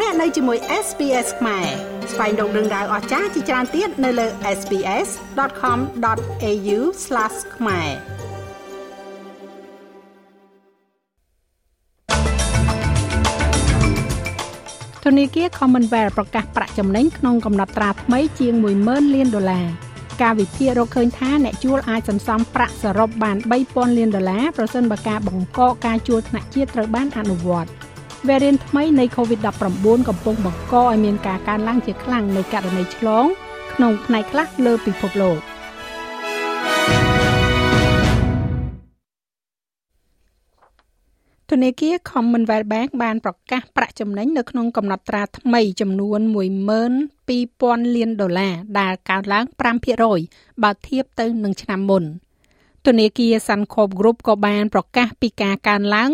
[0.00, 1.66] លោកអ្នកនៅជាមួយ SPS ខ្មែរ
[2.12, 4.26] ស្វែងរកដឹងដៅអស្ចារ្យជាច្រើនទៀតនៅលើ
[4.58, 6.78] SPS.com.au/
[7.56, 7.90] ខ្មែរ
[15.04, 18.54] ធនាគារ Commonwealth ប្រកាសប្រាក់ចំណេញក្នុងកំណត់ត្រាថ្មីជាង
[18.84, 19.66] 10000លានដុល្លារ
[20.22, 23.36] ការវិភាគរកឃើញថាអ្នកជួលអាចសន្សំប្រាក់សរុបបាន
[23.66, 27.70] 3000លានដុល្លារប្រសិនបើការបង្កកការជួលថ្នាក់ជាតិត្រូវបានអនុវត្ត។
[28.28, 33.24] វ៉ារីនថ្មីនៃ COVID-19 កំពុងបង្កឲ្យមានការកើនឡើងជាខ្លាំងនៃករណីឆ្លង
[33.72, 35.38] ក្នុងផ្នែកខ្លះលើពិភពលោក
[41.50, 46.20] ធនាគារ Commonwealth Bank បានប្រកាសប្រាក់ចំណេញនៅក្នុងកំណត់ត្រាថ្មីចំនួន
[47.06, 49.44] 12,000លានដុល្លារដែលកើនឡើង
[50.04, 52.04] 5%បើធៀបទៅនឹងឆ្នាំមុន។
[52.88, 56.10] ធនាគារ Suncorp Group ក៏បានប្រកាសពីការកើនឡើង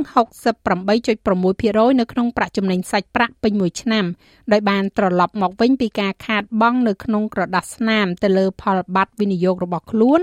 [0.72, 4.04] 68.6%នៅក្នុងប្រាក់ចំណេញសាច់ប្រាក់ពេញមួយឆ្នាំ
[4.52, 10.20] ដោយបានត្រឡប់មកវិញពីការខាតបង់នៅក្នុងក្រដាសស្នាមទៅលើផលប័ត្រវិនិយោគរបស់ខ្លួន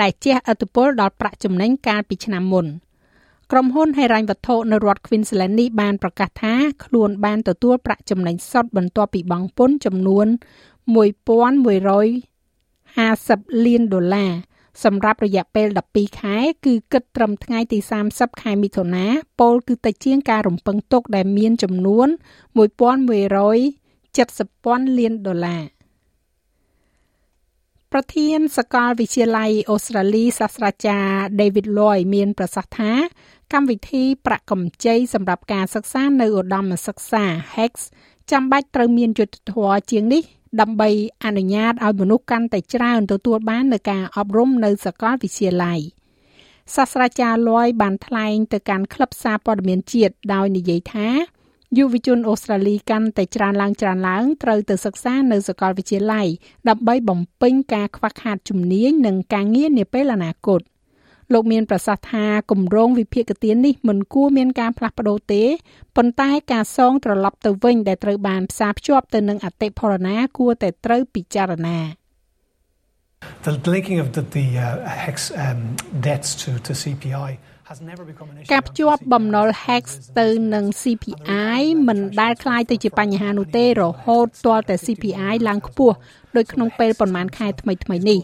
[0.00, 2.66] ដែលជះឥទ្ធិពលដល់ប្រាក់ចំណេញកាលពីឆ្នាំមុន
[3.52, 10.26] ក្រុមហ៊ុនហិរញ្ញវត្ថុនៅរដ្ឋ Queensland នេះបានប្រកាសថាខ្លួនបានទទួលប្រាក់ចំណេញសុទ្ធបន្ទាប់ពីបង់ពន្ធចំនួន
[11.00, 14.32] 1150លានដុល្លារ
[14.84, 17.78] សម្រាប់រយៈពេល12ខែ គឺគិតត្រឹមថ្ងៃទី
[18.10, 19.06] 30ខែមិថុនា
[19.40, 25.62] ពលគឺតិចជាងការរំពឹងទុកដែលមានចំនួន1170លានដុល្លារ
[27.92, 32.92] ប្រធានសាកលវិទ្យាល័យអូស្ត្រាលីសាស្ត្រាចារ្យ David Loy មានប្រសាសន៍ថា
[33.52, 37.72] កម្មវិធីប្រាក់កម្ចីសម្រាប់ការសិក្សានៅឧត្តមសិក្សា HEX
[38.30, 40.22] ចាំបាច់ត្រូវមានយុទ្ធធម៌ជាងនេះ
[40.60, 40.90] ដើម្បី
[41.24, 45.80] អនុញ្ញាតឲ្យមនុស្សកាន់តែច្រើនទទួលបាននូវការអប់រំនៅសាកលវិទ្យាល័យ
[46.76, 51.08] សាស្ត្រាចារ្យលយបានថ្លែងទៅកាន់ក្លឹបសារព័ត៌មានជាតិដោយនិយាយថា
[51.78, 56.26] យុវជនអូស្ត្រាលីកាន់តែច្រើនឡើងច្រើនឡើងត្រូវទៅសិក្សានៅសាកលវិទ្យាល័យ
[56.68, 60.60] ដើម្បីបំពេញការខ្វះខាតជំនាញនិងការងារនាពេលអនាគត។
[61.33, 65.43] លោកមានប្រសាសន៍ថាគម្រោងវិភាគទាននេះមិនគួរមានការផ្លាស់ប្ដូរទេ
[65.95, 71.79] ប៉ុន្តែការសងត្រឡប់ទៅវិញដែលត្រូវបានផ្សារភ្ជាប់ទៅនឹងអតិផរណាគួរតែត្រូវពិចារណា
[73.45, 74.67] The linking of the, the uh,
[75.05, 75.59] hex um,
[76.07, 77.31] debts to, to CPI
[78.53, 79.83] ការភ្ជាប់បំណុល HEX
[80.19, 85.95] ទៅនឹង CPI មិនដែលคล้ายទៅជាបញ្ហានោះទេរហូតទាល់តែ CPI ឡើងខ្ពស់
[86.35, 88.19] ដោយក្នុងពេលប្រមាណខែថ្មីៗនេះ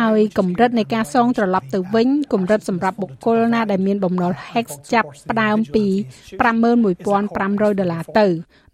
[0.00, 5.86] ហើយកម្រិតនៃការសងត្រឡប់ទៅវិញកម្រិតសម្រាប់បុគ្គលណាដែលមានបំណុល HEX ចាប់ផ្ដើមពី
[6.38, 8.26] 51500ដុល្លារទៅ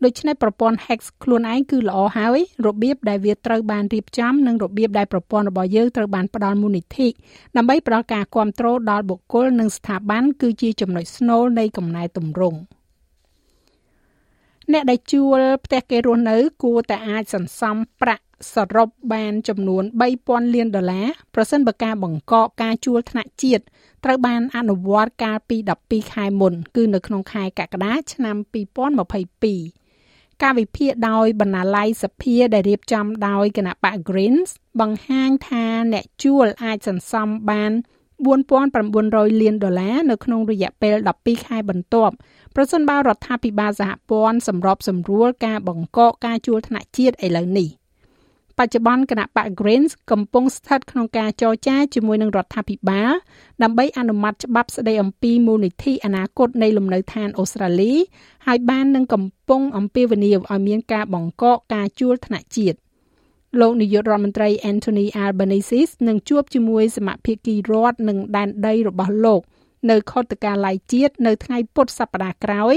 [0.05, 7.09] ដូច្នេះប្រព័ន្ធ HEX ខ្លួនឯងគឺល្អហើយរបៀបដែលវាត្រូវបានរៀបចំនិងរបៀបដែលប្រព័ន្ធរបស់យើងត្រូវបានផ្ដល់មូលនិធិ
[7.57, 12.59] ដើម្បីផ្ដល់ការគ្រប់គ្រងដល់បុគ្គលនិងស្ថាប័នគឺជាចំណុចស្នូលនៃកំណែទម្រង់
[14.73, 18.24] អ្នកដែលជួលផ្ទះគេរស់នៅគួរតែអាចសន្សំប្រាក់
[18.55, 19.85] សរុបបានចំនួន
[20.19, 23.63] 3000លានដុល្លារប្រសិនបើការបង្កកការជួលថ្នាក់ជាតិ
[24.05, 25.57] ត្រូវបានអនុវត្តកាលពី
[25.87, 28.37] 12ខែមុន គឺនៅក្នុងខែកក្កដាឆ្នាំ
[29.81, 37.73] 2022ការវិភាគដោយបណ្ណាល័យសភាដែលរៀបចំដោយគណៈបក Greens បង្ហាញថាអ្នកជួលអាចសន្សំបាន
[38.23, 42.15] 4900លានដុល្លារនៅក្នុងរយៈពេល12ខែបន្ទាប់
[42.57, 47.71] ប្រសិនបើរដ្ឋាភិបាលសហព័ន្ធសម្របសម្រួលការបង្កកការជួលថ្នាក់ជាតិឥឡូវនេះ។
[48.59, 53.13] បច្ចុប្បន្នគណៈបក Greens កំពុងស្ថិតក្នុងការចរចាជាមួយនឹងរដ្ឋាភិបាល
[53.63, 57.93] ដើម្បីអនុម័តច្បាប់ស្តីអំពីមូលនិធិអនាគតនៃលំនៅឋានអូស្ត្រាលី
[58.47, 62.79] ហើយបាននឹងកំពុងអំពាវនាវឲ្យមានការបង្កកការជួលថ្នាក់ជាតិ
[63.61, 69.41] លោកនាយករដ្ឋមន្ត្រី Anthony Albanese នឹងជួបជាមួយសមាភិកីរដ្ឋនិងដែនដីរបស់លោក
[69.91, 72.75] នៅខុទ្ទកាល័យជាតិនៅថ្ងៃពុធសប្តាហ៍ក្រោយ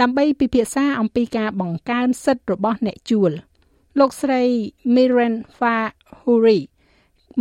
[0.00, 3.32] ដើម្បីពិភាក្សាអំពីការបង្កើនសិទ្ធិរបស់អ្នកជួល។
[3.98, 4.42] លោកស្រី
[4.94, 6.60] Miren Fahuri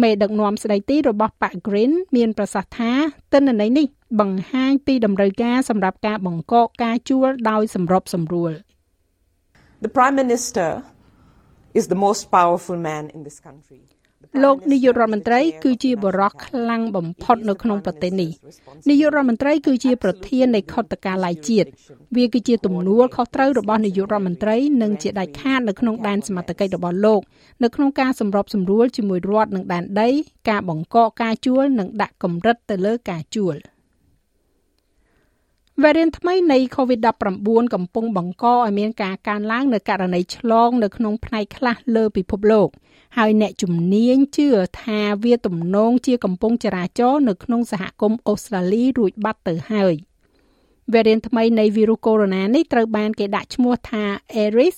[0.01, 2.91] មេដឹកនាំស្ដីទីរបស់ប៉ា Green មានប្រសាសន៍ថា
[3.33, 3.87] ទិន្នន័យនេះ
[4.19, 8.51] បង្ហាញពីតម្រូវការសម្រាប់ការបង្កកការជួលដោយសម្របសម្រួល
[9.85, 10.69] The Prime Minister
[11.79, 13.81] is the most powerful man in this country.
[14.43, 18.31] លោកនាយករដ្ឋមន្ត្រីគឺជាបរិះខ្លាំងបំផុតនៅក្នុងប្រទេសនេះ
[18.89, 21.69] នាយករដ្ឋមន្ត្រីគឺជាប្រធាននៃខុទ្ទកាល័យជាតិ
[22.15, 27.21] វាគឺជាទំនួលខុសត្រូវរបស់នាយករដ្ឋមន្ត្រីនិងជាដាច់ខាតនៅក្នុងដែនសមត្ថកិច្ចរបស់លោក
[27.63, 30.09] នៅក្នុងការសម្របសម្រួលជាមួយរដ្ឋនិងដែនដី
[30.49, 33.57] ការបង្កកការជួល និងដាក់កម្រិតទៅលើការជួល។
[35.83, 42.69] វ៉ារីនថ្មីនៃ COVID-19 កំពុងបង្កឲ្យមានការកើនឡើងនៅករណីឆ្លងនៅក្នុងផ្នែកខ្លះលើពិភពលោក
[43.17, 44.47] ហើយអ្នកជំនាញជឿ
[44.81, 49.93] ថាវាទំនងជាកំពុងចរាចរនៅក្នុងសហគមន៍អូស្ត្រាលីរួចបាត់ទៅហើយ
[50.93, 54.03] variant ថ្មីនៃវីរុសកូវីដ -19 នេះត្រូវបានគេដាក់ឈ្មោះថា
[54.35, 54.77] Aries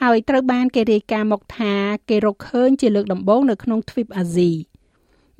[0.00, 1.72] ហើយត្រូវបានគេរាយការណ៍មកថា
[2.08, 4.50] គេរកឃើញជាលើកដំបូងនៅក្នុងទ្វីបអាស៊ី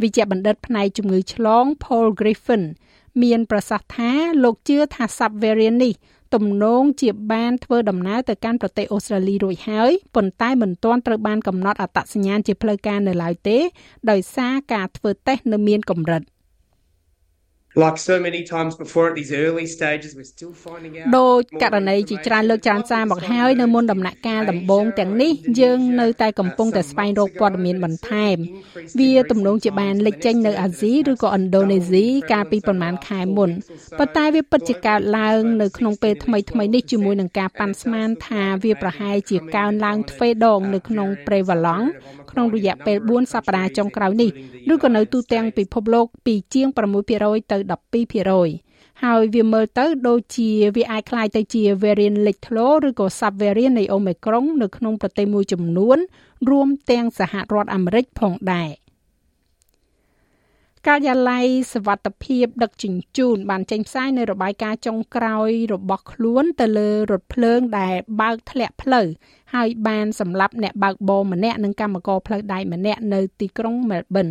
[0.02, 2.64] វិជ្ជបណ្ឌិតផ្នែកជំងឺឆ្លង Paul Griffin
[3.23, 4.11] មានប្រសាសន៍ថា
[4.44, 5.94] លោកជឿថា Subvariant នេះ
[6.35, 13.59] ទំនងជាបានធ្វើដំណើរទៅកាន់ប្រទេសអូស្ត្រាលីរួចហើយប៉ុន្តែមិនទាន់ត្រូវបានកំណត់អត្តសញ្ញាណជាផ្លូវការនៅឡើយទេ
[14.11, 16.23] ដោយសារការធ្វើតេស្តនៅមានកម្រិត។
[17.76, 28.37] Like so many times before at these early stages we're still finding out ដូចករណីជាច្រើនលើកច្រើនសារមកហើយនៅមុនដំណាក់កាលដំបូងទាំងនេះយើងនៅតែកំពុងតែស្វែងរកព័ត៌មានបន្ថែម
[29.00, 33.50] វាទំនងជាបានលេចចេញនៅអាស៊ីឬក៏ឥណ្ឌូនេស៊ីកាលពីប្រហែលខែមុន
[33.99, 41.85] ប៉ុន្តែវាពិតជាកើតឡើងនៅក្នុងពេលថ្មីថ្មីនេះជាមួយនឹងការប៉ាន់ស្មានថាវាប្រហែលជាកើនឡើងទ្វេដងនៅក្នុង Prevalon
[42.31, 44.30] ក្នុងរយៈពេល4សប្តាហ៍ចុងក្រោយនេះ
[44.74, 46.68] ឬក៏នៅទូទាំងពិភពលោកពីជាង
[47.10, 47.57] 6%ទៅ
[48.22, 55.98] 12%ហើយវាមើលទៅដូចជាវាអាចคล้ายទៅជា variant លេចធ្លោឬក៏ subvariant នៃ Omicron នៅក្នុងប្រទេសមួយចំនួន
[56.50, 58.69] រួមទាំងសហរដ្ឋអាមេរិកផងដែរ
[60.87, 69.07] ការិយាល័យសវត្ថភាពដឹកជញ្ជូនបានចេញផ្សាយនៅរបាយការណ៍ចុងក្រោយរបស់ខ្លួនទៅលើរថភ្លើងដែលបើកធ្លាក់ផ្លូវ
[69.55, 74.29] ហើយបានសម្លាប់អ្នកបើកបរម្នាក់និងកម្មករផ្លូវដែកម្នាក់នៅទីក្រុងមែលប៊ន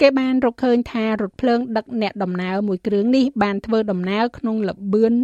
[0.00, 5.14] គេបានរកឃើញថារថភ្លើងដឹកអ្នកដំណើរមួយគ្រឿងនេះបានធ្វើដំណើរក្នុងល្បឿន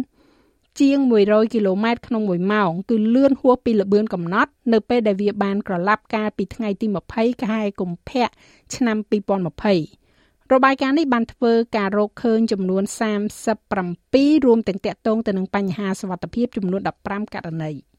[0.79, 8.27] ជាង100គីឡូម៉ែត្រក្នុង1ម៉ោងគឺលឿនហួសពីល្បឿនកំណត់នៅពេលដែលវាបានក្រឡាប់កាលពីថ្ងៃទី20ខែកុម្ភៈ
[8.75, 10.02] ឆ្នាំ2020
[10.53, 12.83] របាយការណ៍នេះបានធ្វើការរកឃើញចំនួន
[13.63, 17.71] 37រួមទាំងតាក់ទងទៅនឹងបញ្ហាសុវត្ថិភាពចំនួន15ករណី។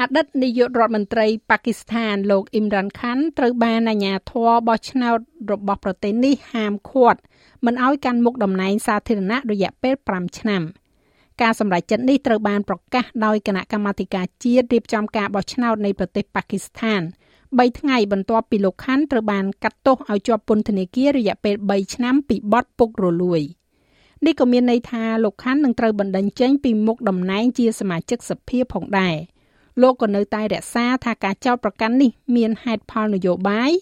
[0.00, 5.18] អតីតនាយករដ្ឋមន្ត្រីប៉ាគីស្ថានលោកអ៊ីមរ៉ាន់ខាន់ត្រូវបានអាជ្ញាធរបោះឆ្នោត
[5.52, 7.20] របស់ប្រទេសនេះហាមឃាត់
[7.64, 10.62] មិនឲ្យកាន់មុខតំណែងសាធារណៈរយៈពេល5ឆ្នាំ
[11.42, 17.00] ការសម្រេចចិត្តនេះត្រូវបានប្រកាសដោយគណៈកម្មាធិការជាតិរៀបចំការបោះឆ្នោតនៃប្រទេសប៉ាគីស្ថាន
[17.56, 23.42] 3ថ្ងៃបន្ទាប់ពីលោកខាន់ត្រូវបានកាត់ទោសឲ្យជាប់ពន្ធនាគាររយៈពេល3ឆ្នាំពីបទពុករលួយ
[24.24, 29.16] នេះក៏មានន័យថាលោកខាន់នឹងត្រូវបណ្តេញចេញពីមុខតំណែងជាសមាជិកសភាផងដែរ។
[29.82, 33.72] លោកក៏នៅតែរក្សាថាការចោទប្រកាន់នេះមានហេតុផលនយោបាយ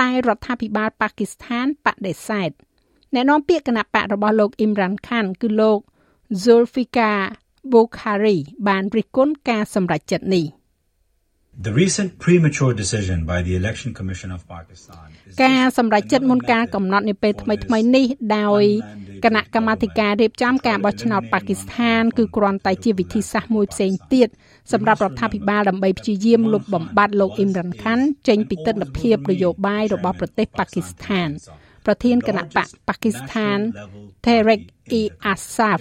[0.00, 2.50] តែរដ្ឋាភិបាលប៉ាគីស្ថានបដិសេធ
[3.14, 5.78] អ្នកនាំពាក្យគណៈបករបស់លោកអ៊ីមរ៉ាន់ខានគឺលោក
[6.42, 7.20] Zulfikar
[7.72, 10.46] Bukhari បានរិះគន់ការសម្រេចចិត្តនេះ។
[11.60, 15.06] The recent premature decision by the Election Commission of Pakistan
[15.44, 18.06] ការសម្រេចចិត្តមុនការកំណត់នាពេលថ្មីៗនេះ
[18.38, 18.64] ដោយ
[19.24, 24.28] គណៈកម្មាធិការរៀបចំការបោះឆ្នោតប៉ាគីស្ថានគឺគ្រាន់តែជាវិធីសាស្ត្រមួយផ្សេងទៀត
[24.72, 31.28] សម្រាប់រដ្ឋាភិបាលដើម្បីព្យាយាមលុបបំបាត់លោកអ៊ីមរ៉ាន់ខាន់ចេញពីទស្សនភាពនយោបាយរបស់ប្រទេសប៉ាគីស្ថាន
[31.86, 33.58] ប្រធានគណៈបកប៉ាគីស្ថាន
[34.26, 34.62] Tehreek
[34.98, 35.02] e
[35.32, 35.80] Assaf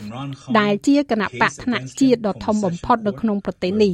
[0.59, 3.91] ដែលជាគណៈបកថ្នាក់ជាតិដ៏ធំបំផុតនៅក្នុងប្រទេសនេះ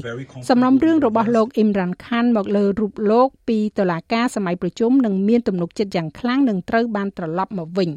[0.50, 7.90] សំណុំរឿងរបស់លោកអ៊ីមរ៉ាន់ខានមកលើរូបលោកពីតុលាការសម័យប្រជុំនឹងមានទំនុកចិត្តយ៉ាងខ្លាំងនឹងត្រូវបានត្រឡប់មកវិញ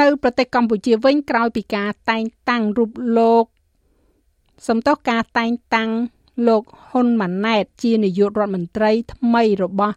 [0.00, 3.44] នៅប្រទេសកម្ពុជាវិញក្រោយពីការតែងតាំងរូបលោក
[4.68, 5.90] សំទោសការតែងតាំង
[6.48, 9.94] លោកហ៊ុនម៉ាណែតជានាយករដ្ឋមន្ត្រីថ្មីរបស់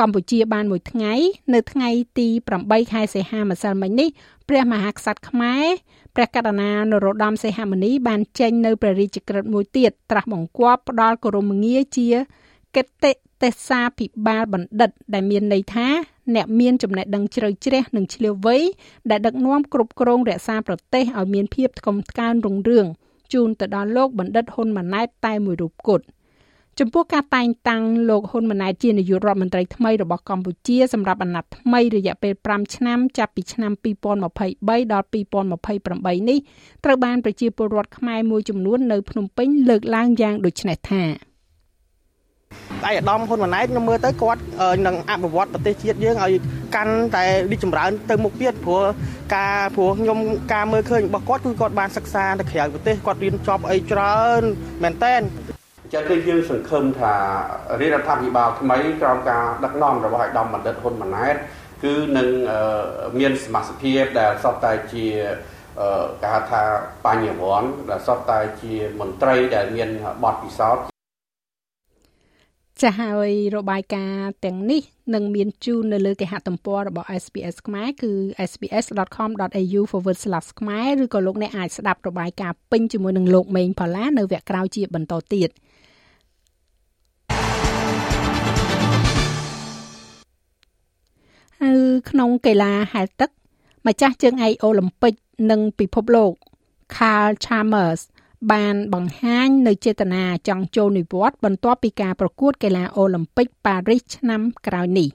[0.00, 1.12] កម្ពុជាបានមួយថ្ងៃ
[1.54, 2.28] នៅថ្ងៃទី
[2.60, 4.08] 8ខែសីហាម្សិលមិញនេះ
[4.48, 5.66] ព្រះមហាក្សត្រខ្មែរ
[6.14, 12.08] ព្រះករុណានរោត្តមសីហមុនីបានចេញនៅព្រះរាជក្រឹត្យមួយទៀតត្រាស់បង្គាប់ផ្ដល់គោរមងារជា
[12.76, 15.88] កិត្តិទេសាភិបាលបណ្ឌិត ដែលមានន័យថា
[16.34, 18.56] អ្នកមានចំណេះដឹងជ្រៅជ្រះនិងឆ្លៀវវៃ
[19.10, 22.86] ដែលដឹកនាំគ្រប់គ្រងរក្សាប្រទេសឲ្យមានភាពថ្កុំថ្កើងរុងរឿង
[23.32, 26.04] ជូនទៅដល់លោកបណ្ឌិតហ៊ុនម៉ាណែតតែមួយរូបគត់
[26.80, 36.38] ចំពោះការតែងតាំងលោកហ៊ុនម៉ាណែតជានាយករដ្ឋមន្ត្រីថ្មីរបស់កម្ពុជាសម្រាប់អាណត្តិថ្មីរយៈពេល5ឆ្នាំចាប់ពីឆ្នាំ2023ដល់2028នេះ
[36.84, 41.02] ត្រូវបានប្រជាពលរដ្ឋខ្មែរមួយចំនួននៅភ្នំពេញលើកឡើងយ៉ាងដូចនេះថា
[42.86, 44.42] ឯកឧត្តមហ៊ុនម៉ាណែតខ្ញុំមើលទៅគាត់
[44.86, 46.32] នឹងអភិវឌ្ឍប្រទេសជាតិយើងឲ្យ
[46.74, 48.82] កាន់តែរីកចម្រើនទៅមុខទៀតព្រោះ
[49.36, 50.18] ការព្រោះខ្ញុំ
[50.52, 54.42] ការមើលឃើញរបស់គាត់គឺគាត់បានសិក្សាទៅក្រៅប្រទេសគាត់រៀនចប់អីច្រើន
[54.82, 55.14] មែនតើ
[55.92, 57.14] ចឹងគឺយើងសង្ឃឹមថា
[57.80, 61.34] រាជរដ្ឋាភិបាលថ្មីក្រោមការដឹកនាំរបស់ឯកឧត្តមបណ្ឌិតហ៊ុនម៉ាណែត
[61.84, 62.28] គឺនឹង
[63.18, 65.06] មានសមាជិកភាពដែលសពតែជា
[66.22, 66.62] គេហៅថា
[67.04, 69.88] បញ្ញវន្តដែលសពតែជាមន្ត្រីដែលមាន
[70.22, 70.84] បទពិសោធន៍
[72.82, 74.82] ចាស់ហើយរបាយការណ៍ទាំងនេះ
[75.14, 78.12] នឹងមានជូននៅលើគេហទំព័ររបស់ SPS ខ្មែរគឺ
[78.50, 79.82] sps.com.au/
[80.60, 85.50] ខ្មែរឬក៏លោកអ្នកអាចស្ដាប់របាយការណ៍ពេញជាមួយនឹងលោកមេងផល្លានៅវគ្គក្រោយជាបន្តទៀត។
[91.63, 91.71] នៅ
[92.09, 93.29] ក្នុងកីឡាហែលទឹក
[93.87, 95.13] ម្ចាស់ជើងឯកអូឡ িম্প ិក
[95.51, 96.33] និងពិភពលោក
[96.95, 98.01] Carl Chalmers
[98.51, 105.09] បានបង្ហាញនៅចេតនាចង់ចូលនិវត្តន៍បន្ទាប់ពីការប្រកួតកីឡាអូឡ িম্প ិកប៉ារីសឆ្នាំក្រោយនេះ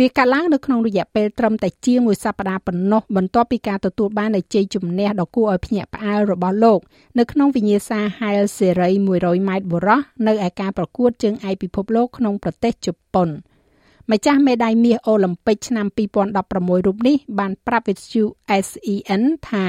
[0.00, 6.80] វាកាត់ឡើងនៅក្នុងរយៈពេលត្រឹមតែជាមួយសប្តាហ៍ប៉ុណ្ណោះបន្ទាប់ពីការទទួលបាននូវជ័យជំនះដ៏គួរឲ្យភ្ញាក់ផ្អើលរបស់លោក
[7.18, 8.88] នៅក្នុងវិញ្ញាសាហែលសេរី
[9.20, 13.28] 100ម៉ែត្របុរសនៅឯការប្រកួតជើងឯកពិភពលោកក្នុងប្រទេសជប៉ុន
[14.11, 15.87] ម្ចាស់មេដាយមាសអូឡ িম্প ិកឆ្នាំ
[16.37, 18.23] 2016រូបនេះបានប្រាប់វិទ្យុ
[18.65, 19.65] SEN ថា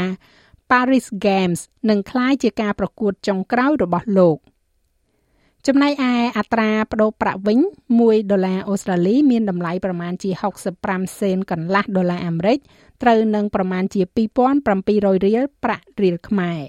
[0.70, 4.38] Paris Games នឹងក្លាយជាការប្រកួតចុងក្រោយរបស់លោក។
[5.68, 7.60] ចំណែកឯអត្រាប្តូរប្រាក់វិញ
[7.96, 10.30] 1ដុល្លារអូស្ត្រាលីមានតម្លៃប្រមាណជា
[10.76, 12.58] 65សេនកន្លះដុល្លារអាមេរិក
[13.02, 14.02] ត្រូវនឹងប្រមាណជា
[14.62, 16.60] 2700រៀលប្រាក់រៀលខ្មែរ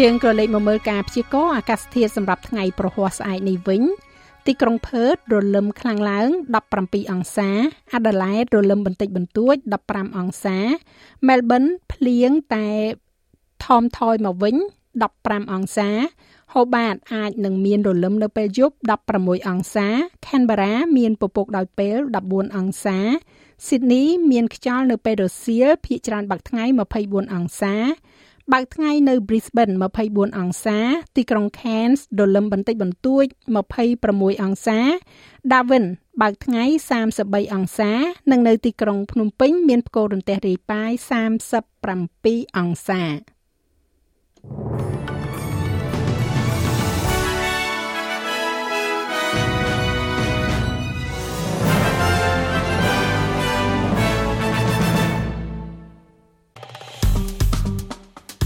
[0.00, 3.82] យើងក៏លេខមកមើលការព្យាករណ៍អាកាសធាតុសម្រាប់ថ្ងៃប្រហ័សស្អែកនេះវិញ
[4.46, 6.28] ទីក្រុងផឺតរលឹមខ្លាំងឡើង
[6.70, 7.50] 17អង្សា
[7.94, 9.56] អាដាលេដរលឹមបន្តិចបន្តួច
[9.86, 10.58] 15អង្សា
[11.28, 12.68] មែលប៊នភ្លៀងតែ
[13.64, 14.56] ថមថយមកវិញ
[15.04, 15.90] 15អង្សា
[16.52, 18.76] ហូបាតអាចនឹងមានរលឹមនៅពេលយប់
[19.12, 19.88] 16អង្សា
[20.26, 21.96] Canberra មានពពកដោយពេល
[22.26, 22.98] 14អង្សា
[23.66, 26.64] Sydney មានខ្យល់នៅពេលរសៀលភាគច្រើនបាក់ថ្ងៃ
[27.00, 27.74] 24អង្សា
[28.50, 29.74] បើកថ្ងៃនៅ Brisbane
[30.06, 30.78] 24អង្សា
[31.16, 33.24] ទីក្រុង Cairns រលឹមបន្តិចបន្តួច
[33.84, 34.78] 26អង្សា
[35.50, 35.84] Darwin
[36.20, 36.64] បើកថ្ងៃ
[37.08, 37.92] 33អង្សា
[38.30, 40.90] និងនៅទីក្រុងភ្នំពេញមានផ្គររន្ទះរាយប៉ាយ
[41.74, 43.02] 37អង្សា